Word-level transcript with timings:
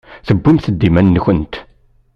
Tewwimt-d 0.27 0.81
iman-nkent. 0.87 1.53